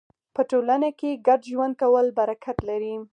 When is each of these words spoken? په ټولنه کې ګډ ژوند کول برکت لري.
په 0.35 0.41
ټولنه 0.49 0.89
کې 0.99 1.21
ګډ 1.27 1.41
ژوند 1.51 1.73
کول 1.81 2.05
برکت 2.19 2.57
لري. 2.69 2.95